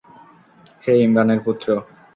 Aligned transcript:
হে 0.83 0.93
ইমরানের 1.05 1.39
পুত্র! 1.45 1.67